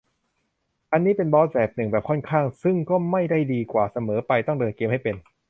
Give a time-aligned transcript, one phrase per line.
[0.91, 5.15] อันนี้เป็นบอสแบบหนึ่ง แบบค่อนข้าง ซึ่งก็ไม่ได้ดีกว่าเสมอไป ต้องเดินเกมให้เป็น